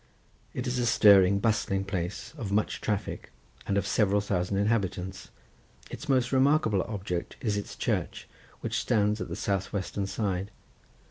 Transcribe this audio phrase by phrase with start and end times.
[0.55, 3.29] It is a stirring bustling place, of much traffic,
[3.67, 5.29] and of several thousand inhabitants.
[5.91, 8.27] Its most remarkable object is its church,
[8.61, 10.49] which stands at the south western side.